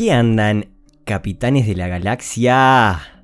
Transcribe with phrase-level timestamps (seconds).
[0.00, 0.70] ¿Qué andan,
[1.04, 3.22] capitanes de la galaxia?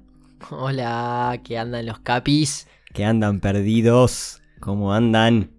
[0.50, 2.68] Hola, ¿qué andan los capis?
[2.92, 4.42] ¿Qué andan perdidos?
[4.60, 5.52] ¿Cómo andan?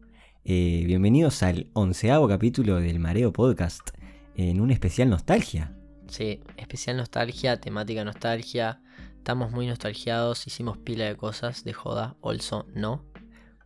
[0.46, 3.90] Eh, bienvenidos al onceavo capítulo del Mareo Podcast,
[4.36, 5.76] en un especial nostalgia.
[6.08, 8.80] Sí, especial nostalgia, temática nostalgia.
[9.18, 12.16] Estamos muy nostalgiados, hicimos pila de cosas de joda.
[12.22, 13.04] Also, no.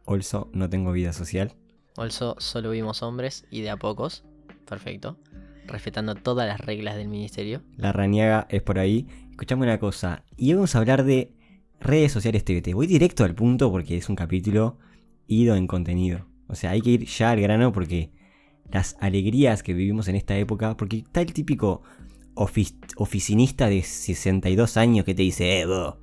[0.07, 1.53] Also, no tengo vida social.
[1.97, 4.23] Also, solo vimos hombres y de a pocos.
[4.65, 5.17] Perfecto.
[5.71, 7.61] Respetando todas las reglas del ministerio.
[7.77, 9.07] La rañaga es por ahí.
[9.29, 10.23] Escuchame una cosa.
[10.37, 11.33] Y vamos a hablar de
[11.79, 12.73] redes sociales TVT.
[12.73, 14.77] Voy directo al punto porque es un capítulo
[15.27, 16.27] ido en contenido.
[16.47, 18.11] O sea, hay que ir ya al grano porque
[18.69, 20.75] las alegrías que vivimos en esta época.
[20.75, 21.81] Porque está el típico
[22.35, 25.95] ofic- oficinista de 62 años que te dice, eh, vos,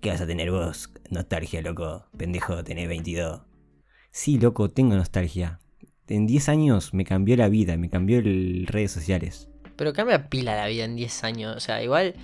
[0.00, 0.92] ¿qué vas a tener vos?
[1.10, 2.06] Nostalgia, loco.
[2.16, 3.42] Pendejo, tenés 22.
[4.10, 5.60] Sí, loco, tengo nostalgia.
[6.10, 9.48] En 10 años me cambió la vida, me cambió el redes sociales.
[9.76, 11.56] Pero cambia pila la vida en 10 años.
[11.56, 12.16] O sea, igual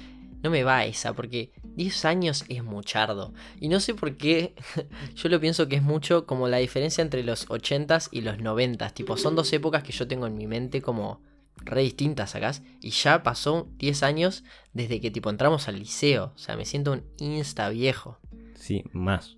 [0.43, 3.33] no me va esa, porque 10 años es muchardo.
[3.61, 4.55] Y no sé por qué,
[5.15, 8.93] yo lo pienso que es mucho como la diferencia entre los 80s y los 90s.
[8.93, 11.23] Tipo, son dos épocas que yo tengo en mi mente como
[11.55, 12.51] re distintas acá.
[12.81, 14.43] Y ya pasó 10 años
[14.73, 16.33] desde que tipo entramos al liceo.
[16.35, 18.19] O sea, me siento un insta viejo.
[18.57, 19.37] Sí, más.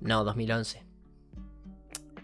[0.00, 0.82] No, 2011.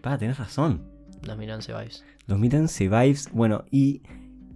[0.02, 0.97] Pa, tenés razón.
[1.22, 2.04] 2011 vibes.
[2.26, 3.30] 2011 Vibes.
[3.32, 4.02] Bueno, y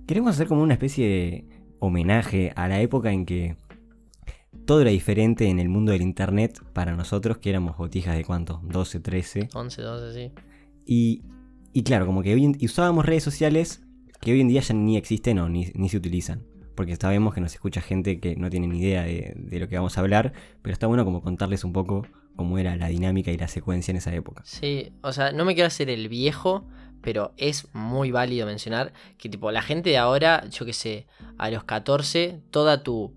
[0.07, 1.45] queremos hacer como una especie de
[1.79, 3.57] homenaje a la época en que
[4.67, 8.61] todo era diferente en el mundo del internet para nosotros, que éramos botijas de cuánto,
[8.65, 9.49] 12, 13.
[9.55, 10.33] 11, 12, sí.
[10.87, 11.23] Y,
[11.73, 13.83] y claro, como que hoy en- y usábamos redes sociales
[14.21, 16.45] que hoy en día ya ni existen o ni, ni se utilizan.
[16.77, 19.77] Porque sabemos que nos escucha gente que no tiene ni idea de, de lo que
[19.77, 20.33] vamos a hablar,
[20.63, 23.99] pero está bueno como contarles un poco cómo era la dinámica y la secuencia en
[23.99, 24.43] esa época.
[24.45, 26.67] Sí, o sea, no me quiero hacer el viejo,
[27.03, 31.07] pero es muy válido mencionar que tipo la gente de ahora, yo que sé,
[31.39, 33.15] a los 14, toda tu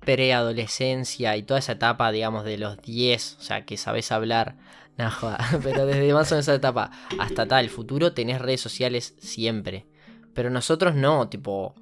[0.00, 4.56] preadolescencia y toda esa etapa, digamos, de los 10, o sea, que sabes hablar,
[4.96, 9.14] no joda, pero desde más o menos esa etapa hasta tal, futuro tenés redes sociales
[9.18, 9.86] siempre.
[10.34, 11.74] Pero nosotros no, tipo,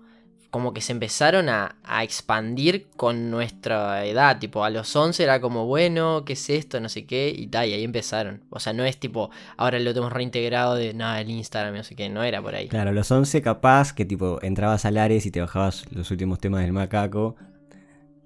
[0.52, 4.38] como que se empezaron a, a expandir con nuestra edad.
[4.38, 6.78] Tipo, a los 11 era como, bueno, ¿qué es esto?
[6.78, 8.42] No sé qué, y tal, y ahí empezaron.
[8.50, 11.96] O sea, no es tipo, ahora lo tenemos reintegrado de nada, el Instagram, no sé
[11.96, 12.68] qué, no era por ahí.
[12.68, 16.38] Claro, a los 11 capaz que tipo entrabas a Lares y te bajabas los últimos
[16.38, 17.34] temas del macaco.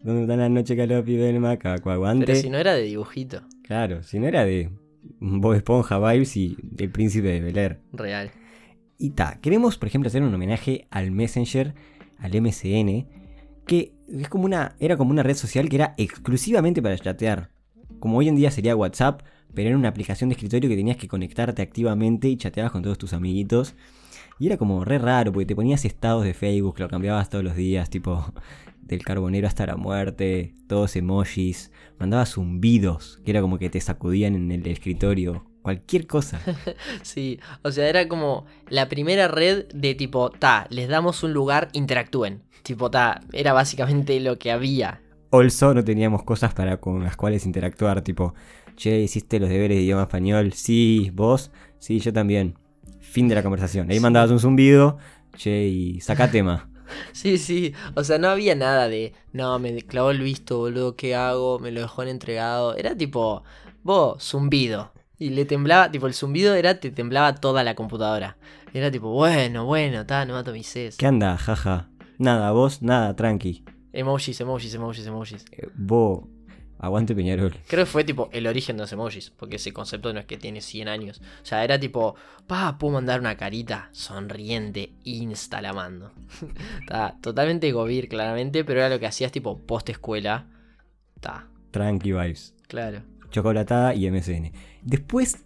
[0.03, 1.91] ¿Dónde está la noche que los pibes del macaco?
[1.91, 2.27] Aguante.
[2.27, 4.71] Pero si no era de dibujito, Claro, si no era de
[5.21, 7.81] Bob Esponja Vibes y el príncipe de Bel Air.
[7.93, 8.31] real.
[8.99, 11.75] Y ta, queremos por ejemplo hacer un homenaje al Messenger,
[12.19, 13.07] al MSN,
[13.67, 17.51] que es como una, era como una red social que era exclusivamente para chatear.
[17.99, 19.23] Como hoy en día sería WhatsApp,
[19.55, 22.99] pero era una aplicación de escritorio que tenías que conectarte activamente y chateabas con todos
[22.99, 23.75] tus amiguitos.
[24.39, 27.57] Y era como re raro, porque te ponías estados de Facebook, lo cambiabas todos los
[27.57, 28.33] días, tipo
[28.83, 34.35] del carbonero hasta la muerte, todos emojis, mandabas zumbidos, que era como que te sacudían
[34.35, 36.41] en el escritorio, cualquier cosa.
[37.03, 41.69] Sí, o sea, era como la primera red de tipo, ta, les damos un lugar,
[41.73, 42.43] interactúen.
[42.63, 45.01] Tipo, ta, era básicamente lo que había.
[45.33, 48.35] Also no teníamos cosas para con las cuales interactuar, tipo,
[48.77, 50.53] che, ¿hiciste los deberes de idioma español?
[50.53, 52.55] Sí, vos, sí, yo también.
[53.01, 53.91] Fin de la conversación.
[53.91, 54.03] Ahí Sí.
[54.03, 54.99] mandabas un zumbido,
[55.37, 56.71] che, y saca tema.
[57.13, 61.17] Sí, sí, o sea, no había nada de, no, me clavó el visto, boludo, ¿qué
[61.17, 61.59] hago?
[61.59, 62.77] Me lo dejó en entregado.
[62.77, 63.43] Era tipo,
[63.83, 64.93] vos, zumbido.
[65.19, 68.37] Y le temblaba, tipo, el zumbido era, te temblaba toda la computadora.
[68.75, 70.97] Era tipo, bueno, bueno, ta, no ses.
[70.97, 71.89] ¿Qué anda, jaja?
[72.19, 73.65] Nada, vos, nada, tranqui.
[73.93, 75.45] Emojis, emojis, emojis, emojis.
[75.53, 76.25] Eh, vos,
[76.79, 77.55] aguante Peñarol.
[77.67, 80.37] Creo que fue tipo el origen de los emojis, porque ese concepto no es que
[80.37, 81.21] tiene 100 años.
[81.43, 82.15] O sea, era tipo,
[82.47, 86.13] pa, puedo mandar una carita sonriente, insta la mando.
[86.87, 90.47] Ta, totalmente gobir, claramente, pero era lo que hacías tipo post escuela.
[91.21, 92.55] Ta, Tranqui vibes.
[92.69, 93.03] claro.
[93.31, 94.53] Chocolatada y MSN.
[94.87, 95.45] Después,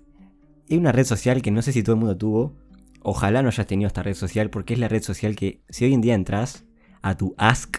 [0.68, 2.54] hay una red social que no sé si todo el mundo tuvo.
[3.02, 5.94] Ojalá no hayas tenido esta red social porque es la red social que si hoy
[5.94, 6.66] en día entras
[7.00, 7.78] a tu Ask,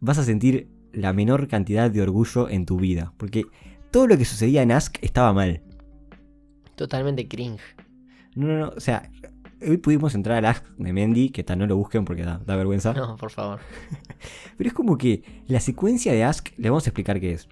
[0.00, 3.12] vas a sentir la menor cantidad de orgullo en tu vida.
[3.18, 3.44] Porque
[3.90, 5.62] todo lo que sucedía en Ask estaba mal.
[6.76, 7.60] Totalmente cringe.
[8.34, 8.68] No, no, no.
[8.70, 9.10] O sea,
[9.60, 12.56] hoy pudimos entrar al Ask de Mendy, que tal no lo busquen porque da, da
[12.56, 12.94] vergüenza.
[12.94, 13.60] No, por favor.
[14.56, 17.48] Pero es como que la secuencia de Ask, le vamos a explicar qué es.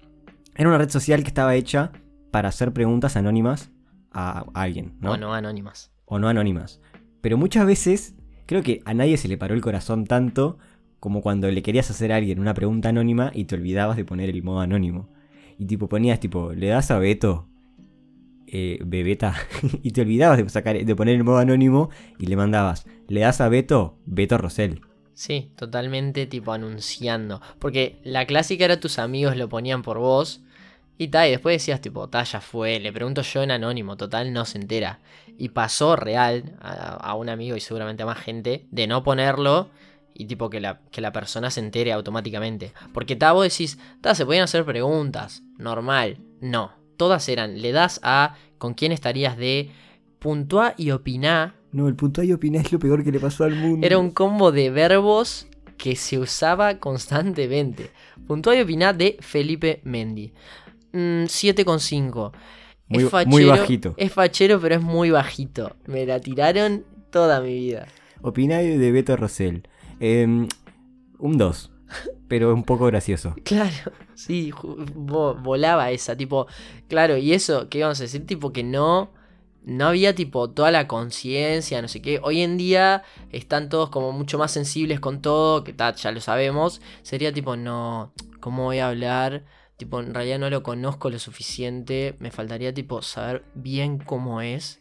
[0.55, 1.91] Era una red social que estaba hecha
[2.33, 3.69] para hacer preguntas anónimas
[4.11, 5.11] a alguien, ¿no?
[5.11, 5.91] No, no, anónimas.
[6.05, 6.81] O no anónimas.
[7.21, 8.15] Pero muchas veces,
[8.47, 10.57] creo que a nadie se le paró el corazón tanto
[10.99, 14.31] como cuando le querías hacer a alguien una pregunta anónima y te olvidabas de poner
[14.31, 15.09] el modo anónimo.
[15.59, 17.47] Y tipo ponías tipo, le das a Beto,
[18.47, 19.35] eh, Bebeta,
[19.83, 23.41] y te olvidabas de, sacar, de poner el modo anónimo y le mandabas, le das
[23.41, 24.81] a Beto, Beto Rosell.
[25.13, 27.41] Sí, totalmente tipo anunciando.
[27.59, 30.42] Porque la clásica era tus amigos lo ponían por vos.
[30.97, 34.31] Y tal, y después decías tipo, ta, ya fue, le pregunto yo en anónimo, total,
[34.31, 34.99] no se entera.
[35.37, 39.69] Y pasó real a, a un amigo y seguramente a más gente de no ponerlo
[40.13, 42.73] y tipo que la, que la persona se entere automáticamente.
[42.93, 46.17] Porque ta, vos decís, ta, se podían hacer preguntas, normal.
[46.41, 49.71] No, todas eran, le das a con quién estarías de
[50.19, 51.55] puntuá y opiná.
[51.71, 53.85] No, el puntual y opinar es lo peor que le pasó al mundo.
[53.85, 55.47] Era un combo de verbos
[55.77, 57.89] que se usaba constantemente.
[58.27, 60.31] Puntuá y opiná de Felipe Mendy.
[60.93, 62.31] Mm, 7,5.
[62.87, 63.93] Muy- es fachero, muy bajito.
[63.97, 65.75] Es fachero, pero es muy bajito.
[65.85, 67.87] Me la tiraron toda mi vida.
[68.21, 69.63] Opinario de Beto Rosell.
[69.99, 70.47] Em,
[71.19, 71.71] un 2.
[72.27, 73.35] Pero un poco gracioso.
[73.43, 74.51] Claro, sí,
[74.95, 76.47] volaba esa, tipo,
[76.87, 78.25] claro, y eso, ¿qué vamos a decir?
[78.25, 79.11] Tipo que no,
[79.63, 82.19] no había tipo toda la conciencia, no sé qué.
[82.23, 86.21] Hoy en día están todos como mucho más sensibles con todo, que ta, ya lo
[86.21, 86.81] sabemos.
[87.03, 89.43] Sería tipo, no, ¿cómo voy a hablar?
[89.77, 94.79] Tipo, en realidad no lo conozco lo suficiente, me faltaría tipo saber bien cómo es.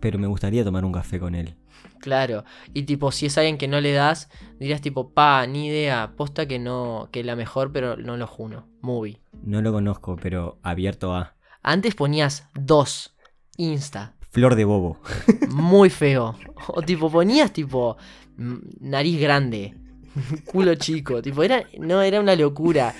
[0.00, 1.56] Pero me gustaría tomar un café con él.
[2.00, 4.28] Claro, y tipo, si es alguien que no le das,
[4.58, 8.68] dirías tipo, pa, ni idea, posta que no, que la mejor, pero no lo juno.
[8.82, 9.20] Movie.
[9.42, 11.34] No lo conozco, pero abierto a.
[11.62, 13.16] Antes ponías dos.
[13.56, 14.16] Insta.
[14.30, 14.98] Flor de bobo.
[15.50, 16.36] Muy feo.
[16.68, 17.96] O tipo, ponías tipo
[18.36, 19.74] mm, nariz grande.
[20.44, 21.22] Culo chico.
[21.22, 21.64] Tipo, era.
[21.78, 22.94] No, era una locura.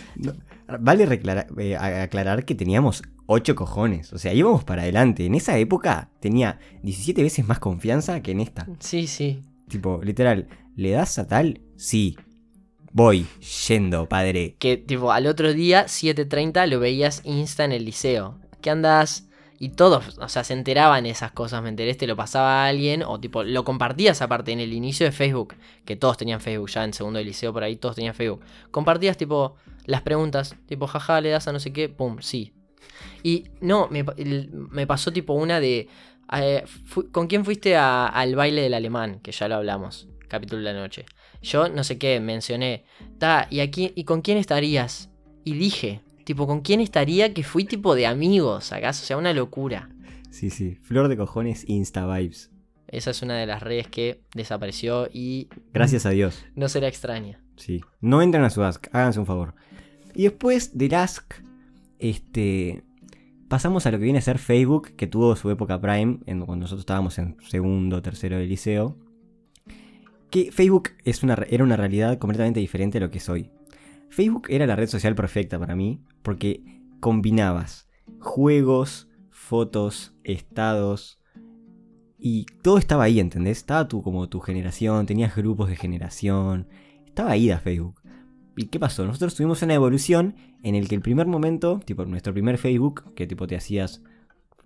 [0.81, 4.13] Vale reclara- eh, aclarar que teníamos 8 cojones.
[4.13, 5.27] O sea, íbamos para adelante.
[5.27, 8.67] En esa época tenía 17 veces más confianza que en esta.
[8.81, 9.43] Sí, sí.
[9.69, 11.61] Tipo, literal, ¿le das a tal?
[11.77, 12.17] Sí.
[12.93, 13.27] Voy,
[13.69, 14.57] yendo, padre.
[14.59, 18.39] Que tipo, al otro día, 7.30, lo veías Insta en el liceo.
[18.61, 19.29] ¿Qué andas?
[19.59, 23.03] Y todos, o sea, se enteraban esas cosas, me enteré, te lo pasaba a alguien,
[23.03, 26.85] o tipo, lo compartías aparte en el inicio de Facebook, que todos tenían Facebook, ya
[26.85, 28.41] en segundo de liceo por ahí, todos tenían Facebook.
[28.71, 32.53] Compartías tipo las preguntas, tipo, jaja, le das a no sé qué, pum, sí.
[33.23, 34.05] Y no, me,
[34.71, 35.89] me pasó tipo una de,
[36.33, 36.65] eh,
[37.13, 39.21] ¿con quién fuiste a- al baile del alemán?
[39.21, 41.05] Que ya lo hablamos, capítulo de la noche.
[41.43, 42.85] Yo no sé qué, mencioné,
[43.19, 45.11] ta, ¿y, aquí, ¿y con quién estarías?
[45.45, 49.03] Y dije, tipo, ¿con quién estaría que fui tipo de amigos, acaso?
[49.03, 49.91] O sea, una locura.
[50.31, 50.77] Sí, sí.
[50.83, 52.51] Flor de cojones, Insta Vibes.
[52.89, 56.45] Esa es una de las redes que desapareció y Gracias a Dios.
[56.55, 57.41] no será extraña.
[57.57, 57.83] Sí.
[58.01, 59.55] No entren a su Ask, háganse un favor.
[60.15, 61.35] Y después del Ask,
[61.99, 62.85] este.
[63.49, 66.65] Pasamos a lo que viene a ser Facebook, que tuvo su época prime, en, cuando
[66.65, 68.97] nosotros estábamos en segundo, tercero de liceo.
[70.31, 73.51] Que Facebook es una, era una realidad completamente diferente a lo que es hoy.
[74.09, 76.63] Facebook era la red social perfecta para mí, porque
[77.01, 77.87] combinabas
[78.19, 81.21] juegos, fotos, estados,
[82.19, 83.59] y todo estaba ahí, ¿entendés?
[83.59, 86.67] Estaba como tu generación, tenías grupos de generación,
[87.05, 88.01] estaba ahí a Facebook.
[88.57, 89.05] ¿Y qué pasó?
[89.05, 93.27] Nosotros tuvimos una evolución en el que el primer momento, tipo nuestro primer Facebook, que
[93.27, 94.03] tipo te hacías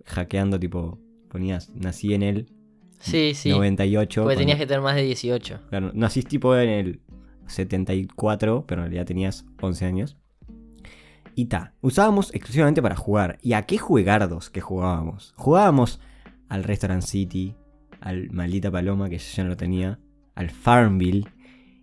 [0.05, 0.99] hackeando, tipo
[1.29, 2.51] ponías, nací en el
[2.99, 3.49] Sí, sí.
[3.49, 4.21] 98.
[4.21, 5.59] Porque cuando- tenías que tener más de 18.
[5.69, 6.99] Claro, nacís tipo en el
[7.47, 10.17] 74, pero en realidad tenías 11 años.
[11.35, 13.37] Y ta, usábamos exclusivamente para jugar.
[13.41, 15.33] ¿Y a qué juegardos que jugábamos?
[15.37, 15.99] Jugábamos
[16.49, 17.55] al Restaurant City,
[18.01, 19.99] al Maldita Paloma, que yo ya no lo tenía,
[20.35, 21.25] al Farmville.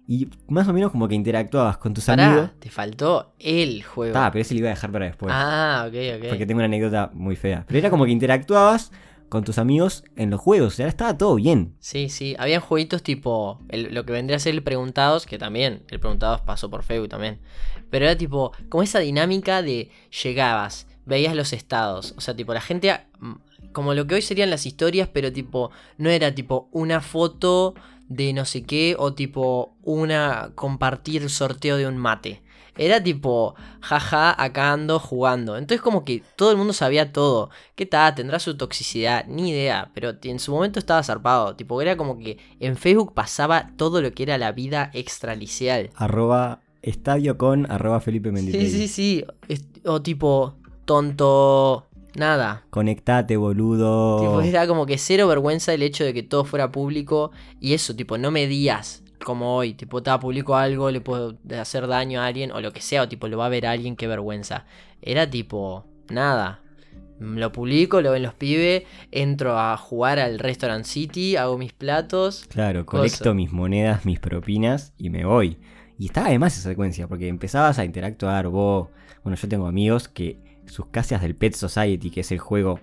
[0.08, 2.48] Y más o menos como que interactuabas con tus amigos.
[2.48, 4.12] Pará, te faltó el juego.
[4.12, 5.32] Ta, pero ese lo iba a dejar para después.
[5.34, 6.28] ah, ok, ok.
[6.28, 7.64] Porque tengo una anécdota muy fea.
[7.66, 8.92] Pero era como que interactuabas
[9.28, 10.74] con tus amigos en los juegos.
[10.74, 11.74] O sea, estaba todo bien.
[11.80, 12.36] Sí, sí.
[12.38, 13.60] Habían jueguitos tipo.
[13.68, 15.82] el- lo que vendría a ser el Preguntados, que también.
[15.90, 17.40] El Preguntados pasó por Facebook también.
[17.90, 18.52] Pero era tipo.
[18.68, 19.90] Como esa dinámica de
[20.22, 22.14] llegabas, veías los estados.
[22.16, 22.96] O sea, tipo, la gente.
[23.18, 23.32] mm,
[23.72, 25.72] Como lo que hoy serían las historias, pero tipo.
[25.98, 27.74] No era tipo una foto
[28.08, 28.96] de no sé qué.
[28.98, 30.52] O tipo una.
[30.54, 32.42] compartir sorteo de un mate.
[32.78, 35.56] Era tipo, jaja, acá ando jugando.
[35.56, 37.48] Entonces como que todo el mundo sabía todo.
[37.74, 38.14] ¿Qué tal?
[38.14, 39.90] Tendrá su toxicidad, ni idea.
[39.94, 41.56] Pero en su momento estaba zarpado.
[41.56, 45.88] Tipo, era como que en Facebook pasaba todo lo que era la vida extralicial.
[45.96, 48.68] Arroba estadio con arroba Felipe Sí, Menditegui.
[48.70, 49.24] sí, sí.
[49.48, 52.64] Es- O tipo, tonto, nada.
[52.70, 54.20] Conectate, boludo.
[54.20, 57.30] Tipo, era como que cero vergüenza el hecho de que todo fuera público.
[57.60, 59.74] Y eso, tipo, no medías como hoy.
[59.74, 63.02] Tipo, ta, publico algo, le puedo hacer daño a alguien o lo que sea.
[63.02, 64.66] O tipo, lo va a ver alguien, qué vergüenza.
[65.02, 66.60] Era tipo, nada.
[67.18, 72.44] Lo publico, lo ven los pibes, entro a jugar al Restaurant City, hago mis platos.
[72.48, 72.98] Claro, Cosa.
[72.98, 75.56] colecto mis monedas, mis propinas y me voy.
[75.98, 78.88] Y estaba además esa secuencia, porque empezabas a interactuar vos.
[79.24, 82.80] Bueno, yo tengo amigos que sus casas del Pet Society, que es el juego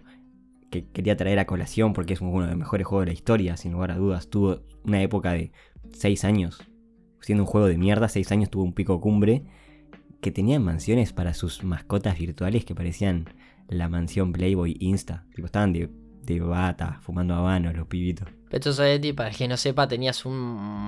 [0.69, 3.57] que quería traer a colación porque es uno de los mejores juegos de la historia,
[3.57, 5.51] sin lugar a dudas, tuvo una época de
[5.91, 6.63] 6 años,
[7.21, 9.43] siendo un juego de mierda, 6 años tuvo un pico cumbre,
[10.19, 13.29] que tenía mansiones para sus mascotas virtuales que parecían
[13.67, 15.25] la mansión Playboy Insta.
[15.35, 15.89] Tipo, estaban de,
[16.39, 18.27] bata, fumando habanos los pibitos.
[18.49, 20.37] Pet Society, para quien no sepa, tenías un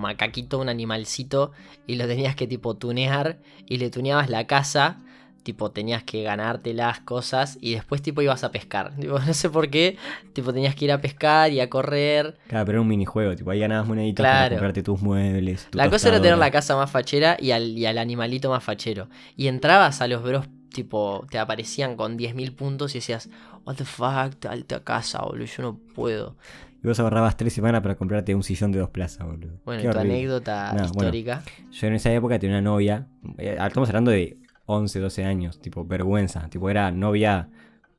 [0.01, 1.51] macaquito, un animalcito,
[1.85, 5.03] y lo tenías que tipo tunear, y le tuneabas la casa,
[5.45, 8.93] tipo tenías que ganarte las cosas, y después tipo ibas a pescar.
[8.99, 9.95] Tipo, no sé por qué,
[10.33, 12.37] tipo tenías que ir a pescar y a correr.
[12.47, 15.67] Claro, pero era un minijuego, tipo, ahí ganabas moneditas para comprarte tus muebles.
[15.69, 18.63] tu La cosa era tener la casa más fachera y al, y al animalito más
[18.63, 19.07] fachero.
[19.37, 23.29] Y entrabas a los bros, tipo, te aparecían con 10.000 puntos y decías,
[23.65, 26.35] what the fuck, alta casa, boludo, yo no puedo.
[26.83, 29.59] Y vos ahorrabas tres semanas para comprarte un sillón de dos plazas, boludo.
[29.65, 30.15] Bueno, Qué tu horrible.
[30.15, 30.85] anécdota No, bueno.
[30.87, 31.43] histórica.
[31.71, 33.07] Yo en esa época tenía una novia.
[33.37, 35.60] eh, Estamos hablando de 11, 12 años.
[35.60, 36.50] Tipo, vergüenza.
[36.50, 37.50] Tipo, era novia.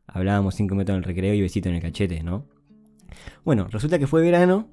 [0.07, 2.47] Hablábamos 5 minutos en el recreo y besito en el cachete, ¿no?
[3.45, 4.69] Bueno, resulta que fue verano.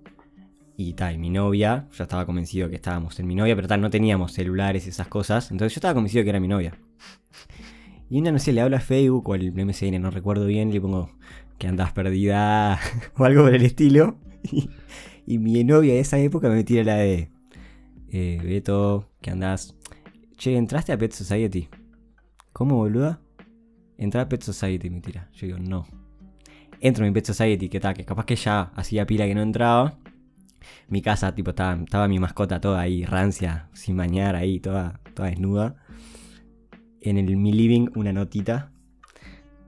[0.75, 1.87] Y tal, mi novia.
[1.91, 5.07] Yo estaba convencido que estábamos en mi novia, pero tal, no teníamos celulares y esas
[5.07, 5.51] cosas.
[5.51, 6.73] Entonces yo estaba convencido que era mi novia.
[8.09, 10.71] Y una, no sé, le hablo a Facebook o al MSN, no recuerdo bien.
[10.71, 11.11] Le pongo
[11.57, 12.79] que andás perdida
[13.17, 14.17] o algo por el estilo.
[15.25, 17.29] Y, mi novia de esa época me tira la de.
[18.09, 19.75] Eh, Beto, que andás.
[20.37, 21.69] Che, ¿entraste a Pet Society?
[22.53, 23.19] ¿Cómo, boluda?
[23.97, 25.27] Entré a Pet Society, me tira.
[25.33, 25.87] Yo digo, no.
[26.79, 29.41] Entro en mi Pet Society, que tal, que capaz que ya hacía pila que no
[29.41, 29.97] entraba.
[30.87, 35.29] Mi casa, tipo, estaba, estaba mi mascota toda ahí, rancia, sin bañar, ahí, toda, toda
[35.29, 35.75] desnuda.
[37.01, 38.71] En el, mi living, una notita.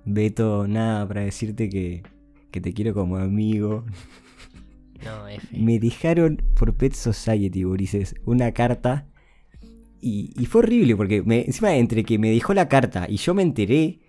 [0.06, 2.04] Beto, nada para decirte que,
[2.51, 3.84] que te quiero como amigo.
[5.04, 5.60] No, F.
[5.60, 9.08] Me dejaron por Pet Society, Borises, una carta.
[10.07, 13.33] Y, y fue horrible porque me, encima entre que me dejó la carta y yo
[13.33, 14.01] me enteré,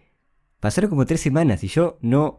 [0.60, 2.38] pasaron como tres semanas y yo no,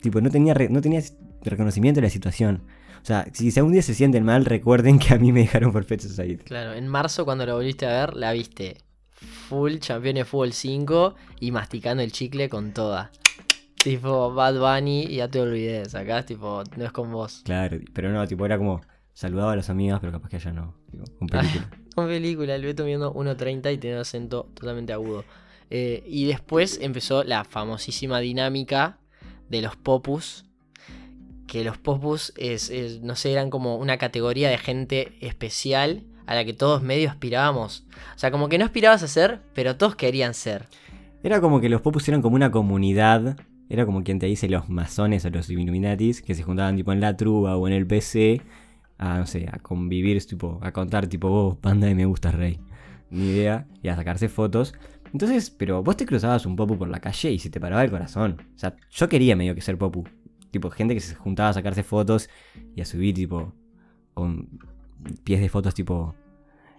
[0.00, 1.00] tipo, no tenía, re- no tenía
[1.42, 2.64] reconocimiento de la situación.
[3.00, 5.86] O sea, si algún día se sienten mal, recuerden que a mí me dejaron por
[5.86, 6.42] Pet Society.
[6.42, 8.78] Claro, en marzo cuando la volviste a ver, la viste
[9.12, 13.12] full Champions de Fútbol 5 y masticando el chicle con toda.
[13.84, 17.42] Tipo Bad Bunny y ya te olvides, acá tipo, no es con vos.
[17.44, 18.80] Claro, pero no, tipo, era como
[19.12, 21.70] saludaba a las amigas, pero capaz que allá no, tipo, con película.
[21.96, 25.24] Con película, el Beto viendo 1.30 y tenía un acento totalmente agudo.
[25.70, 28.98] Eh, y después empezó la famosísima dinámica
[29.48, 30.44] de los popus.
[31.46, 36.44] Que los popus, es, no sé, eran como una categoría de gente especial a la
[36.44, 37.86] que todos medio aspirábamos.
[38.14, 40.66] O sea, como que no aspirabas a ser, pero todos querían ser.
[41.22, 43.38] Era como que los popus eran como una comunidad.
[43.70, 47.00] Era como quien te dice los masones o los Illuminatis que se juntaban tipo en
[47.00, 48.42] la truba o en el PC
[48.98, 52.60] a, no sé, a convivir, tipo, a contar tipo, vos, panda de me gusta rey.
[53.10, 53.66] Ni idea.
[53.82, 54.74] Y a sacarse fotos.
[55.12, 57.90] Entonces, pero vos te cruzabas un popu por la calle y se te paraba el
[57.90, 58.42] corazón.
[58.54, 60.04] O sea, yo quería medio que ser popu.
[60.50, 62.28] Tipo, gente que se juntaba a sacarse fotos
[62.74, 63.52] y a subir, tipo,
[64.14, 64.48] con
[65.24, 66.14] pies de fotos, tipo,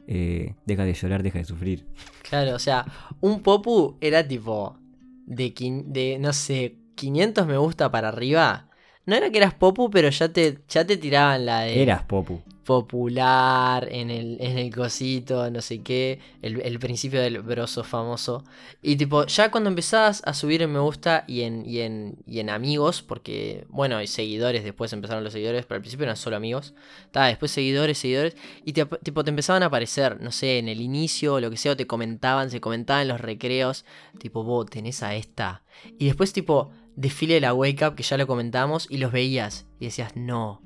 [0.07, 1.85] eh, deja de llorar, deja de sufrir.
[2.27, 2.85] Claro, o sea,
[3.21, 4.77] un popu era tipo
[5.25, 5.53] de,
[5.85, 8.66] de no sé, 500 me gusta para arriba.
[9.07, 12.41] No era que eras popu, pero ya te, ya te tiraban la de Eras popu.
[12.65, 18.43] popular en el, en el cosito, no sé qué, el, el principio del broso famoso.
[18.81, 22.41] Y tipo, ya cuando empezabas a subir en me gusta y en, y en, y
[22.41, 26.35] en amigos, porque, bueno, y seguidores, después empezaron los seguidores, pero al principio eran solo
[26.35, 26.73] amigos.
[27.05, 28.35] Estaba después seguidores, seguidores,
[28.65, 31.55] y te, tipo, te empezaban a aparecer, no sé, en el inicio o lo que
[31.55, 33.85] sea, o te comentaban, se comentaban en los recreos,
[34.19, 35.63] tipo, vos tenés a esta.
[35.97, 39.65] Y después, tipo, desfile de la Wake Up, que ya lo comentamos, y los veías,
[39.79, 40.61] y decías, no.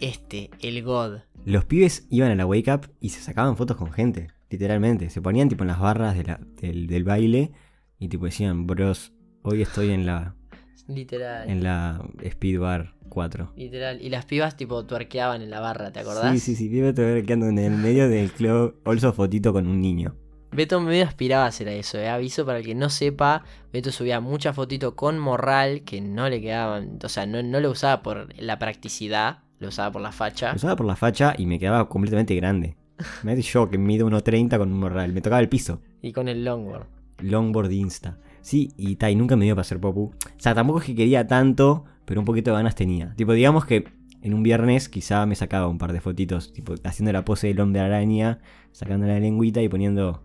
[0.00, 1.18] Este, el God.
[1.44, 5.10] Los pibes iban a la wake up y se sacaban fotos con gente, literalmente.
[5.10, 7.52] Se ponían tipo en las barras de la- del, del baile
[7.98, 10.34] y tipo decían, bros, hoy estoy en la,
[10.88, 11.48] Literal.
[11.50, 13.52] en la Speed Bar 4.
[13.56, 14.00] Literal.
[14.00, 16.32] Y las pibas tipo tuerqueaban en la barra, ¿te acordás?
[16.32, 19.80] Sí, sí, sí, pibe te quedando en el medio del club, also fotito con un
[19.82, 20.16] niño.
[20.52, 22.08] Beto medio aspiraba a hacer eso, ¿eh?
[22.08, 26.40] aviso para el que no sepa, Beto subía muchas fotitos con morral que no le
[26.40, 30.50] quedaban, o sea, no, no lo usaba por la practicidad, lo usaba por la facha.
[30.50, 32.76] Lo usaba por la facha y me quedaba completamente grande.
[33.22, 35.80] Me yo que mido 1.30 con un morral, me tocaba el piso.
[36.02, 36.86] Y con el longboard.
[37.18, 38.18] Longboard Insta.
[38.42, 40.04] Sí, y Tai, nunca me dio para ser popu.
[40.04, 43.14] O sea, tampoco es que quería tanto, pero un poquito de ganas tenía.
[43.16, 43.84] Tipo, digamos que
[44.22, 47.60] en un viernes quizá me sacaba un par de fotitos, tipo, haciendo la pose del
[47.60, 48.40] hombre araña,
[48.72, 50.22] sacando la lengüita y poniendo...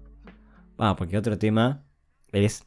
[0.78, 1.84] Ah, porque otro tema
[2.32, 2.66] es,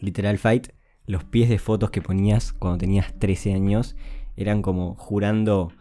[0.00, 0.68] literal fight,
[1.06, 3.96] los pies de fotos que ponías cuando tenías 13 años
[4.36, 5.72] eran como jurando,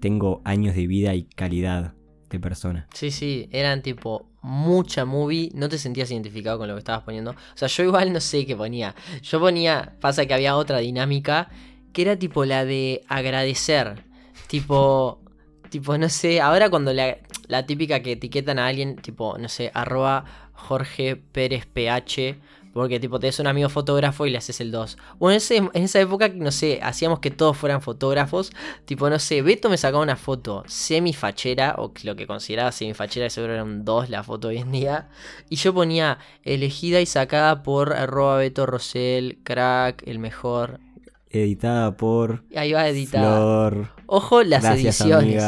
[0.00, 1.94] tengo años de vida y calidad
[2.30, 2.88] de persona.
[2.94, 7.32] Sí, sí, eran tipo mucha movie, no te sentías identificado con lo que estabas poniendo.
[7.32, 8.94] O sea, yo igual no sé qué ponía.
[9.22, 11.48] Yo ponía, pasa que había otra dinámica
[11.92, 14.04] que era tipo la de agradecer.
[14.48, 15.22] Tipo,
[15.72, 17.16] Tipo, no sé, ahora cuando la,
[17.48, 22.38] la típica que etiquetan a alguien, tipo, no sé, arroba Jorge Pérez PH,
[22.72, 24.96] porque tipo te un amigo fotógrafo y le haces el 2.
[25.18, 28.52] Bueno, en, esa época, no sé, hacíamos que todos fueran fotógrafos.
[28.84, 33.54] Tipo, no sé, Beto me sacaba una foto semifachera, o lo que consideraba semifachera, seguro
[33.54, 35.08] era un 2 la foto hoy en día.
[35.50, 40.80] Y yo ponía elegida y sacada por arroba Beto Rosel, crack, el mejor.
[41.28, 42.44] Editada por.
[42.54, 43.90] Ahí va editada.
[44.06, 45.42] Ojo las ediciones.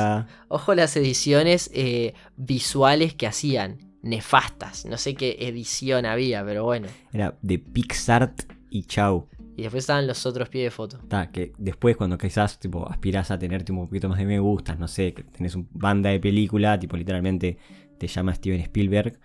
[0.49, 4.85] Ojo las ediciones eh, visuales que hacían nefastas.
[4.87, 6.89] No sé qué edición había, pero bueno.
[7.13, 9.29] Era de PixArt y chau.
[9.57, 10.99] Y después estaban los otros pies de foto.
[10.99, 14.39] Está, que después cuando quizás tipo, aspiras a tener tipo, un poquito más de me
[14.39, 17.59] gustas, no sé, que tenés una banda de película, tipo literalmente
[17.99, 19.19] te llama Steven Spielberg.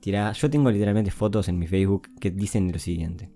[0.00, 3.30] Tira, yo tengo literalmente fotos en mi Facebook que dicen lo siguiente.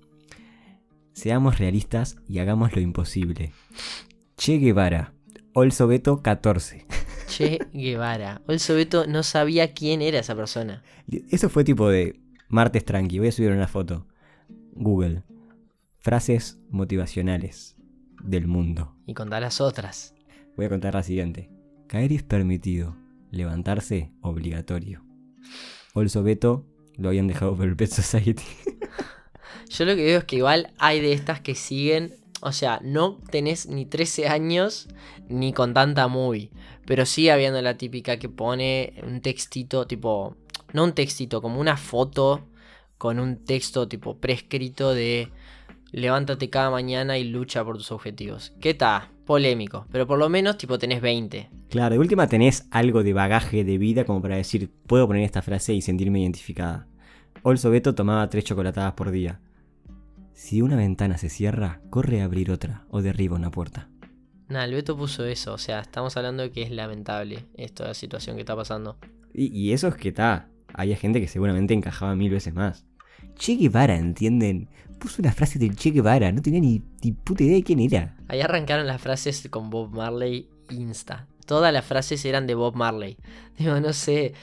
[1.12, 3.52] Seamos realistas y hagamos lo imposible.
[4.36, 5.14] Che Guevara,
[5.52, 6.86] Olso Beto 14.
[7.36, 8.42] Che Guevara.
[8.46, 10.84] el Beto no sabía quién era esa persona.
[11.30, 13.18] Eso fue tipo de martes tranqui.
[13.18, 14.06] Voy a subir una foto.
[14.74, 15.24] Google.
[15.98, 17.76] Frases motivacionales
[18.22, 18.94] del mundo.
[19.06, 20.14] Y contar las otras.
[20.56, 21.50] Voy a contar la siguiente.
[21.88, 22.96] Caer es permitido.
[23.32, 25.04] Levantarse obligatorio.
[25.92, 28.44] Olso Beto lo habían dejado por el Pet Society.
[29.70, 32.14] Yo lo que veo es que igual hay de estas que siguen
[32.44, 34.88] o sea, no tenés ni 13 años
[35.30, 36.50] ni con tanta movie.
[36.84, 40.36] Pero sigue habiendo la típica que pone un textito tipo.
[40.74, 42.42] No un textito, como una foto
[42.98, 45.30] con un texto tipo prescrito de
[45.90, 48.52] levántate cada mañana y lucha por tus objetivos.
[48.60, 49.08] ¿Qué tal?
[49.24, 51.48] Polémico, pero por lo menos tipo tenés 20.
[51.70, 55.40] Claro, de última tenés algo de bagaje de vida como para decir, puedo poner esta
[55.40, 56.88] frase y sentirme identificada.
[57.42, 59.40] Olso Beto tomaba tres chocolatadas por día.
[60.34, 63.88] Si una ventana se cierra, corre a abrir otra o derriba una puerta.
[64.48, 68.36] Nah, el Beto puso eso, o sea, estamos hablando de que es lamentable esta situación
[68.36, 68.98] que está pasando.
[69.32, 72.84] Y, eso es que está, había gente que seguramente encajaba mil veces más.
[73.36, 74.68] Che Guevara, ¿entienden?
[74.98, 78.16] Puso una frase del Che Guevara, no tenía ni, ni puta idea de quién era.
[78.28, 83.16] Ahí arrancaron las frases con Bob Marley Insta todas las frases eran de Bob Marley.
[83.58, 84.34] Digo, no sé,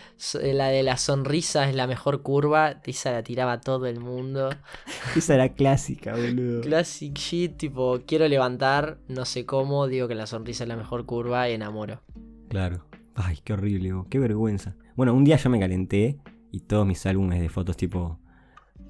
[0.41, 4.49] eh, la de la sonrisa es la mejor curva, esa la tiraba todo el mundo.
[5.15, 6.61] Esa era clásica, boludo.
[6.61, 11.05] Classic shit, tipo, quiero levantar, no sé cómo, digo que la sonrisa es la mejor
[11.05, 12.01] curva y enamoro.
[12.49, 12.85] Claro.
[13.15, 14.75] Ay, qué horrible, qué vergüenza.
[14.95, 16.19] Bueno, un día yo me calenté
[16.51, 18.19] y todos mis álbumes de fotos tipo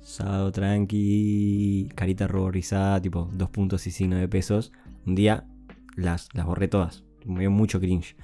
[0.02, 4.71] sábado tranqui, carita ruborizada, tipo dos puntos y signo de pesos,
[5.06, 5.45] un día
[5.95, 8.15] las, las borré todas me dio mucho cringe.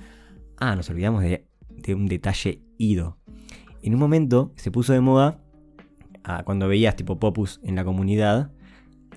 [0.58, 1.46] Ah, nos olvidamos de,
[1.94, 3.18] un detalle ido.
[3.82, 5.40] En un momento se puso de moda,
[6.24, 8.52] ah, cuando veías tipo Popus en la comunidad,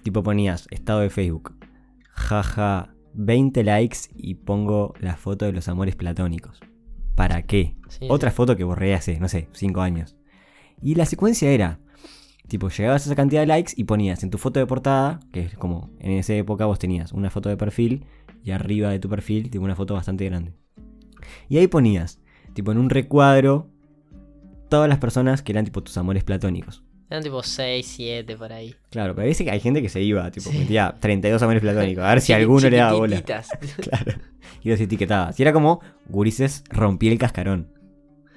[0.03, 1.57] tipo ponías estado de Facebook,
[2.13, 6.61] jaja, 20 likes y pongo la foto de los amores platónicos.
[7.15, 7.77] ¿Para qué?
[8.09, 10.17] Otra foto que borré hace, no sé, 5 años.
[10.83, 11.81] Y la secuencia era,
[12.49, 15.41] tipo, llegabas a esa cantidad de likes y ponías en tu foto de portada, que
[15.41, 18.07] es como en esa época vos tenías una foto de perfil
[18.45, 20.55] y arriba de tu perfil tipo una foto bastante grande.
[21.49, 22.21] Y ahí ponías,
[22.55, 23.69] tipo en un recuadro,
[24.69, 26.83] todas las personas que eran tipo tus amores platónicos.
[27.11, 28.73] Eran tipo 6, 7 por ahí.
[28.89, 32.11] Claro, pero dice que hay gente que se iba, tipo, metía 32 amores platónicos, a
[32.11, 33.21] ver si alguno le daba bola.
[33.23, 34.13] claro.
[34.63, 35.39] Y los etiquetabas.
[35.41, 37.73] Y era como, gurises, rompí el cascarón.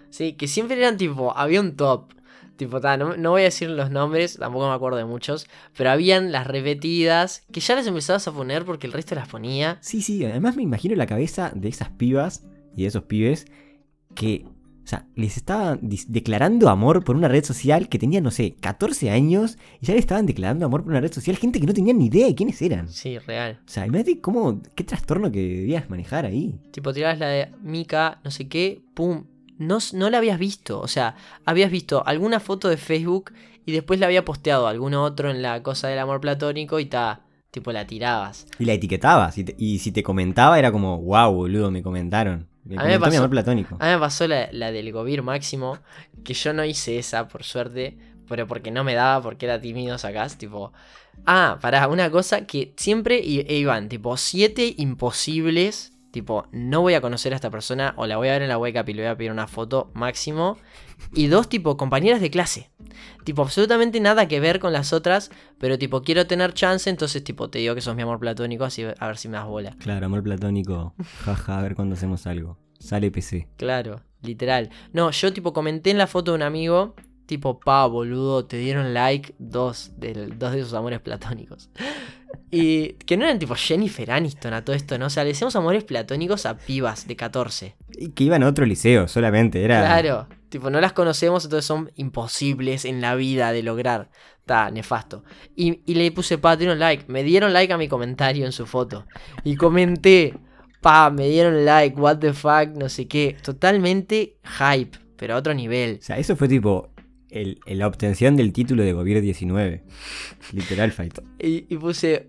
[0.10, 2.14] Sí, que siempre eran tipo, había un top.
[2.58, 2.80] Tipo,
[3.18, 7.44] no, voy a decir los nombres, tampoco me acuerdo de muchos, pero habían las repetidas
[7.52, 9.80] que ya las empezabas a poner porque el resto las ponía.
[9.82, 13.48] Sí, sí, además me imagino la cabeza de esas pibas y de esos pibes
[14.14, 18.56] que, o sea, les estaban declarando amor por una red social que tenía, no sé,
[18.60, 21.74] 14 años y ya le estaban declarando amor por una red social gente que no
[21.74, 22.88] tenía ni idea de quiénes eran.
[22.88, 23.62] Sí, real.
[23.66, 26.60] O sea, imagínate cómo, qué trastorno que debías manejar ahí.
[26.72, 29.26] Tipo, tirabas la de Mika, no sé qué, pum,
[29.58, 30.80] no, no la habías visto.
[30.80, 33.34] O sea, habías visto alguna foto de Facebook
[33.66, 37.22] y después la había posteado alguno otro en la cosa del amor platónico y ta,
[37.52, 38.48] tipo la tirabas.
[38.60, 39.38] Y la etiquetabas.
[39.38, 42.48] Y, si te comentaba era como, wow, boludo, me comentaron.
[42.66, 43.78] Me a mí me pasó, mi amor platónico.
[43.80, 45.78] A mí me pasó la, del gobierno máximo,
[46.24, 49.98] que yo no hice esa, por suerte, pero porque no me daba, porque era tímido,
[49.98, 50.72] sacás, tipo...
[51.28, 57.34] Ah, para una cosa que siempre iban, tipo, siete imposibles Tipo, no voy a conocer
[57.34, 59.18] a esta persona o la voy a ver en la webcam y le voy a
[59.18, 60.60] pedir una foto máximo.
[61.12, 62.70] Y dos, tipo, compañeras de clase.
[63.24, 67.50] Tipo, absolutamente nada que ver con las otras, pero tipo, quiero tener chance, entonces tipo,
[67.50, 69.76] te digo que sos mi amor platónico, así a ver si me das bola.
[69.80, 70.94] Claro, amor platónico.
[71.26, 72.60] Jaja, a ver cuando hacemos algo.
[72.78, 73.48] Sale PC.
[73.58, 74.70] Claro, literal.
[74.92, 76.94] No, yo tipo comenté en la foto de un amigo,
[77.26, 79.94] tipo, pa, boludo, te dieron like dos,
[80.38, 81.72] dos de sus amores platónicos.
[82.52, 85.08] Y que no eran tipo Jennifer Aniston a todo esto, ¿no?
[85.08, 87.76] O sea, le decíamos amores platónicos a pibas de 14.
[87.98, 89.80] Y que iban a otro liceo solamente, era...
[89.80, 94.10] Claro, tipo, no las conocemos, entonces son imposibles en la vida de lograr.
[94.40, 95.24] Está nefasto.
[95.56, 97.06] Y, y le puse, pa, dieron like.
[97.08, 99.06] Me dieron like a mi comentario en su foto.
[99.44, 100.36] Y comenté,
[100.82, 103.36] pa, me dieron like, what the fuck, no sé qué.
[103.42, 105.98] Totalmente hype, pero a otro nivel.
[106.02, 106.93] O sea, eso fue tipo
[107.34, 109.84] el, el- la obtención del título de Gobierno 19.
[110.54, 111.20] Literal fight.
[111.40, 112.28] Y, y puse.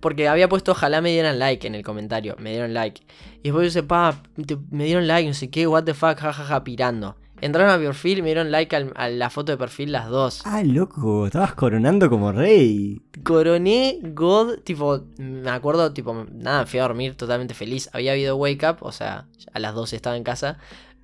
[0.00, 2.34] Porque había puesto ojalá me dieran like en el comentario.
[2.38, 3.02] Me dieron like.
[3.42, 6.64] Y después puse, pa, te- me dieron like, no sé qué, what the fuck, jajaja,
[6.64, 7.16] pirando.
[7.42, 10.08] Entraron a mi perfil y me dieron like al- a la foto de perfil las
[10.08, 10.42] dos.
[10.44, 13.00] Ah, loco, estabas coronando como rey.
[13.22, 17.88] Coroné God, tipo, me acuerdo, tipo, nada, fui a dormir totalmente feliz.
[17.94, 20.58] Había habido wake up, o sea, a las 12 estaba en casa.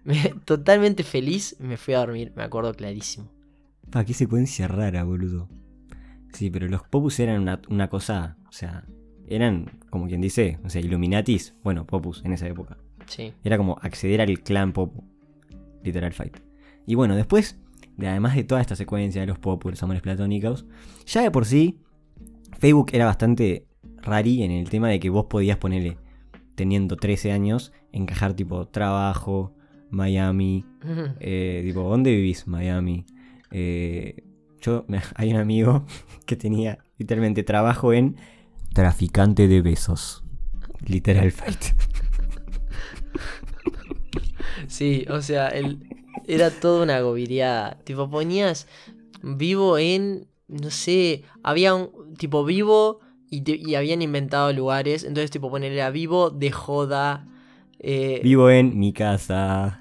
[0.06, 3.30] Me- totalmente feliz, me fui a dormir, me acuerdo clarísimo.
[3.90, 5.48] Pa, qué secuencia rara, boludo.
[6.32, 8.84] Sí, pero los Popus eran una, una cosa, o sea,
[9.28, 12.78] eran, como quien dice, o sea, Illuminatis, bueno, Popus en esa época.
[13.06, 13.32] Sí.
[13.44, 15.04] Era como acceder al clan Popu.
[15.82, 16.38] Literal fight.
[16.86, 17.58] Y bueno, después,
[17.96, 20.66] de, además de toda esta secuencia de los Popus, los amores platónicos,
[21.06, 21.80] ya de por sí,
[22.58, 23.66] Facebook era bastante
[24.02, 25.98] rari en el tema de que vos podías ponerle,
[26.54, 29.54] teniendo 13 años, encajar tipo trabajo,
[29.90, 30.64] Miami,
[31.20, 32.46] eh, tipo, ¿dónde vivís?
[32.46, 33.04] Miami.
[33.50, 34.22] Eh,
[34.60, 35.84] yo, hay un amigo
[36.26, 38.16] que tenía literalmente trabajo en
[38.72, 40.22] traficante de besos.
[40.86, 41.58] Literal fight.
[44.68, 45.78] Sí, o sea, el,
[46.26, 47.78] era toda una gobiría.
[47.84, 48.66] Tipo, ponías
[49.22, 55.04] vivo en, no sé, había un tipo vivo y, te- y habían inventado lugares.
[55.04, 57.28] Entonces, tipo, ponerle a vivo de joda.
[57.88, 59.80] Eh, Vivo en mi casa.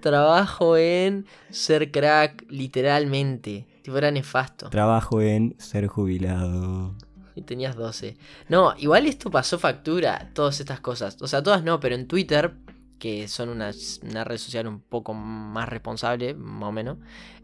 [0.00, 3.66] trabajo en ser crack, literalmente.
[3.82, 4.68] Tipo, era nefasto.
[4.70, 6.94] Trabajo en ser jubilado.
[7.36, 8.16] Y tenías 12.
[8.48, 11.16] No, igual esto pasó factura, todas estas cosas.
[11.20, 12.54] O sea, todas no, pero en Twitter,
[12.98, 13.70] que son una,
[14.02, 16.98] una red social un poco más responsable, más o menos.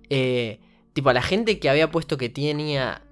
[0.09, 0.61] eh,
[0.93, 3.03] tipo, a la gente que había puesto que tenía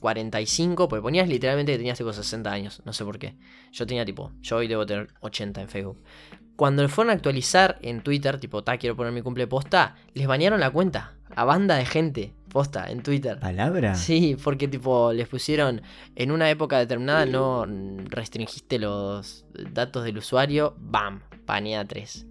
[0.00, 3.36] 45, pues ponías literalmente que tenías tipo 60 años, no sé por qué.
[3.72, 6.02] Yo tenía tipo, yo hoy debo tener 80 en Facebook.
[6.56, 10.26] Cuando le fueron a actualizar en Twitter, tipo, ta, quiero poner mi cumple posta, les
[10.26, 13.38] bañaron la cuenta a banda de gente posta en Twitter.
[13.38, 13.94] ¿Palabra?
[13.94, 15.82] Sí, porque tipo les pusieron
[16.16, 17.66] en una época determinada no
[18.06, 22.26] restringiste los datos del usuario, bam, panea 3.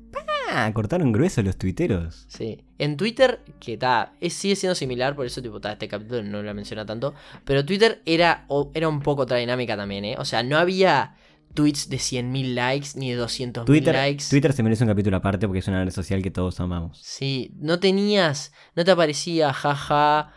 [0.50, 2.26] Ah, cortaron grueso los tuiteros.
[2.30, 2.64] Sí.
[2.78, 6.54] En Twitter, que está, sigue siendo similar, por eso tipo ta, este capítulo no lo
[6.54, 10.16] menciona tanto, pero Twitter era, o- era un poco otra dinámica también, ¿eh?
[10.18, 11.16] O sea, no había
[11.54, 14.26] tweets de 100.000 likes ni de 200.000 Twitter, likes.
[14.30, 17.00] Twitter se merece un capítulo aparte porque es una red social que todos amamos.
[17.04, 20.32] Sí, no tenías, no te aparecía, jaja,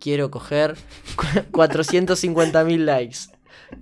[0.00, 0.76] quiero coger
[1.52, 3.18] 450.000 likes,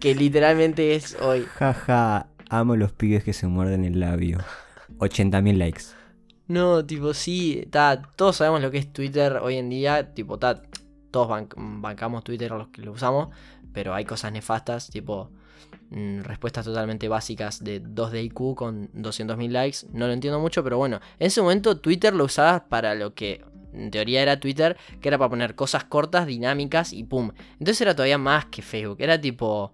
[0.00, 1.44] que literalmente es hoy.
[1.56, 4.38] Jaja, amo los pibes que se muerden el labio.
[5.02, 5.82] 80.000 likes.
[6.48, 10.62] No, tipo, sí, ta, todos sabemos lo que es Twitter hoy en día, tipo, ta,
[11.10, 11.48] todos ban-
[11.80, 13.28] bancamos Twitter los que lo usamos,
[13.72, 15.30] pero hay cosas nefastas, tipo,
[15.90, 20.62] mm, respuestas totalmente básicas de 2 de IQ con 200.000 likes, no lo entiendo mucho,
[20.62, 24.76] pero bueno, en ese momento Twitter lo usabas para lo que en teoría era Twitter,
[25.00, 27.30] que era para poner cosas cortas, dinámicas y pum.
[27.52, 29.72] Entonces era todavía más que Facebook, era tipo,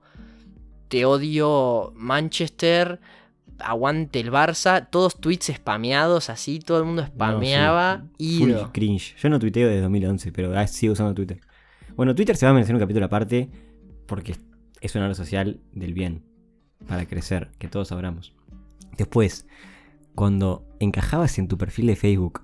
[0.88, 3.01] te odio Manchester,
[3.61, 8.53] aguante el Barça, todos tweets spameados así, todo el mundo spameaba No, y sí, full
[8.73, 9.16] cringe.
[9.16, 11.40] Yo no tuiteo desde 2011, pero ah, sigo usando Twitter.
[11.97, 13.51] Bueno, Twitter se va a merecer un capítulo aparte
[14.07, 14.37] porque
[14.81, 16.25] es una red social del bien.
[16.87, 18.33] Para crecer, que todos sabramos.
[18.97, 19.47] Después,
[20.14, 22.42] cuando encajabas en tu perfil de Facebook,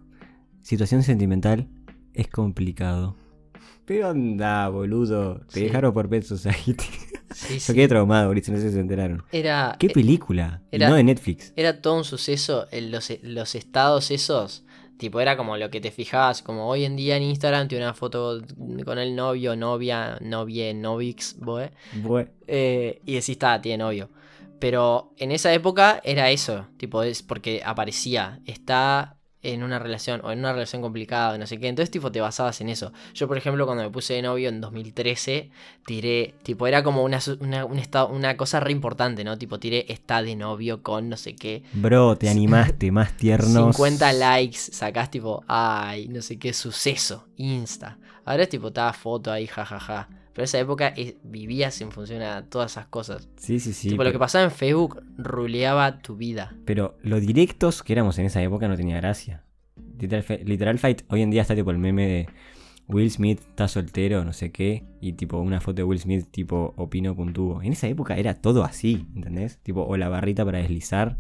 [0.63, 1.69] situación sentimental,
[2.15, 3.17] es complicado.
[3.85, 5.41] Pero anda, boludo.
[5.53, 5.65] Te Sí.
[5.67, 6.85] dejaron por Pet Society.
[7.35, 9.23] Sí, Yo quedé traumado, ahorita no sé si se enteraron.
[9.33, 10.63] Era, ¿Qué película?
[10.71, 11.53] Y era- no de Netflix.
[11.57, 14.65] era todo un suceso, en los, los estados esos,
[14.97, 17.95] tipo era como lo que te fijabas, como hoy en día en Instagram tiene una
[17.95, 18.41] foto
[18.85, 24.09] con el novio, novia, novie, novix, boe, Bue- eh, y decís, está, tiene novio.
[24.61, 29.14] Pero en esa época era eso, tipo, es porque aparecía, está
[29.45, 31.69] en una relación o en una relación complicada, no sé qué.
[31.69, 32.93] Entonces, tipo, te basabas en eso.
[33.15, 35.51] Yo, por ejemplo, cuando me puse de novio en 2013,
[35.87, 39.39] tiré, tipo, era como una, una, un estado- una cosa re importante, ¿no?
[39.39, 41.63] Tipo, tiré, está de novio con no sé qué.
[41.73, 43.75] Bro, te animaste, más tiernos.
[43.77, 47.99] 50 likes, sacás tipo, ay, no sé qué suceso, Insta.
[48.25, 50.09] Ahora es tipo, estaba foto ahí, jajaja.
[50.35, 53.29] Pero esa época eh, vivías en función a todas esas cosas.
[53.37, 53.91] Sí, sí, sí.
[53.91, 56.55] tipo, lo que pasaba en Facebook ruleaba tu vida.
[56.65, 59.45] Pero lo directos que éramos en esa época no tenía gracia.
[59.99, 62.29] Literal, Fi- Literal Fight, hoy en día está tipo el meme de
[62.89, 66.75] Will Smith está soltero, no sé qué, y tipo una foto de Will Smith tipo
[66.77, 67.63] opino puntuo.
[67.63, 69.59] En esa época era todo así, ¿entendés?
[69.63, 71.17] Tipo, o la barrita para deslizar.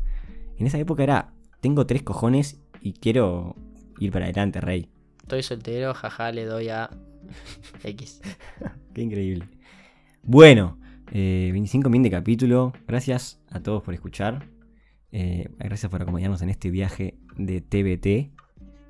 [0.59, 3.55] En esa época era, tengo tres cojones y quiero
[3.99, 4.89] ir para adelante, rey.
[5.23, 6.91] Estoy soltero, jaja, le doy a
[7.85, 8.21] X.
[8.93, 9.49] Qué increíble.
[10.23, 10.79] Bueno,
[11.13, 12.73] eh, 25 min de capítulo.
[12.87, 14.49] Gracias a todos por escuchar.
[15.13, 18.33] Eh, gracias por acompañarnos en este viaje de TBT.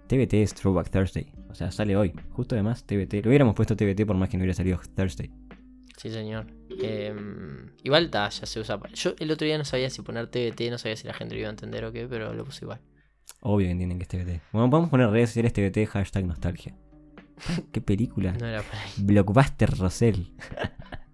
[0.06, 1.32] TBT es Throwback Thursday.
[1.50, 2.12] O sea, sale hoy.
[2.30, 3.24] Justo además, TBT.
[3.24, 5.30] Lo hubiéramos puesto TBT por más que no hubiera salido Thursday.
[5.96, 6.46] Sí, señor.
[6.80, 7.14] Eh,
[7.82, 8.80] igual ta, ya se usa.
[8.94, 11.40] Yo el otro día no sabía si poner TBT, no sabía si la gente lo
[11.40, 12.80] iba a entender o qué, pero lo puse igual.
[13.40, 14.42] Obvio que entienden que es TBT.
[14.52, 16.74] Bueno, podemos poner redes sociales TBT, hashtag nostalgia.
[17.72, 18.32] ¿Qué película?
[18.32, 18.90] No era por ahí.
[18.98, 20.32] Blockbuster Rosell.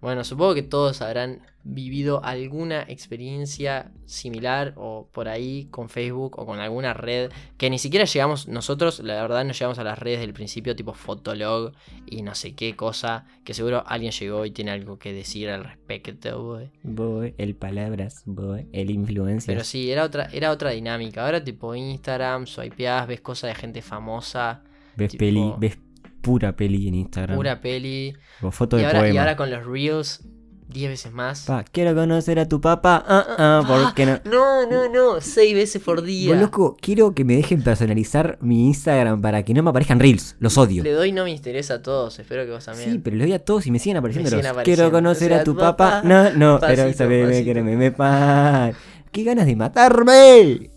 [0.01, 6.45] Bueno, supongo que todos habrán vivido alguna experiencia similar o por ahí con Facebook o
[6.47, 10.21] con alguna red que ni siquiera llegamos nosotros, la verdad no llegamos a las redes
[10.21, 11.73] del principio tipo Fotolog
[12.07, 15.63] y no sé qué cosa, que seguro alguien llegó y tiene algo que decir al
[15.63, 16.41] respecto.
[16.41, 16.71] boy.
[16.81, 19.53] Boy, el palabras, boy, el influencer.
[19.53, 21.23] Pero sí, era otra, era otra dinámica.
[21.23, 24.63] Ahora tipo Instagram, swipeás, ves cosas de gente famosa,
[24.95, 25.77] ves tipo- peli, ves
[26.21, 27.35] pura peli en Instagram.
[27.37, 28.13] pura peli.
[28.41, 30.21] O foto Y de ahora, y ahora con los reels,
[30.69, 31.41] 10 veces más.
[31.45, 33.03] Pa, quiero conocer a tu papá.
[33.05, 34.19] Ah, ah, ¿por qué no?
[34.25, 36.31] No, no, no, 6 veces por día.
[36.33, 40.35] Vos, loco, quiero que me dejen personalizar mi Instagram para que no me aparezcan reels.
[40.39, 40.83] Los odio.
[40.83, 42.91] Le doy no me interesa a todos, espero que vos también.
[42.93, 44.29] Sí, pero los doy a todos y me siguen apareciendo.
[44.31, 44.63] Me los, apareciendo.
[44.63, 46.01] Quiero conocer O sea, a tu papá.
[46.01, 48.71] papá, No, no, pasito, pero que me, me pa-
[49.11, 50.69] ¡Qué ganas de matarme!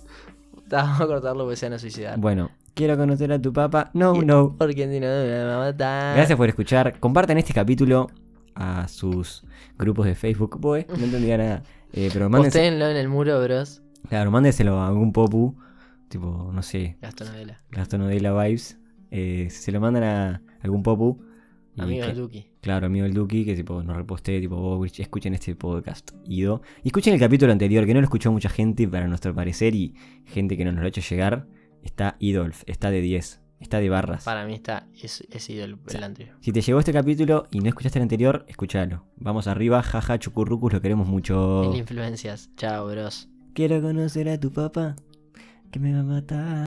[0.69, 2.19] Ta, Vamos a cortarlo porque se van a suicidar.
[2.19, 3.91] Bueno, quiero conocer a tu papá.
[3.95, 4.57] No, no.
[4.59, 6.17] Porque si no me va a matar.
[6.17, 6.99] Gracias por escuchar.
[7.01, 8.09] Compartan este capítulo
[8.55, 9.45] a sus
[9.79, 10.59] grupos de Facebook.
[10.61, 11.63] Boy, no entendía nada.
[11.97, 13.81] Eh, pero en el muro, bros.
[14.09, 15.55] claro, mándenselo a algún popu.
[16.09, 17.63] Tipo, no sé, Gastón Adela.
[17.71, 18.81] Gastón de la Vibes.
[19.13, 21.23] Eh, se lo mandan a algún popu.
[21.79, 22.47] Amigo que- de Duki.
[22.63, 26.63] Claro, amigo el Duki, que tipo nos reposté, tipo, vos escuchen este podcast, Ido.
[26.83, 29.95] Y escuchen el capítulo anterior, que no lo escuchó mucha gente, para nuestro parecer, y
[30.25, 31.47] gente que no nos lo ha hecho llegar.
[31.85, 34.25] Está Idolf, está de 10, está de barras.
[34.25, 36.37] Para mí está, es, es ido el, el anterior.
[36.41, 39.05] Si te llegó este capítulo y no escuchaste el anterior, escúchalo.
[39.17, 41.69] Vamos arriba, jaja, chucurrucus, lo queremos mucho.
[41.71, 42.51] Mil influencias.
[42.57, 43.29] Chao, bros.
[43.53, 44.97] Quiero conocer a tu papá,
[45.71, 46.67] que me va a matar.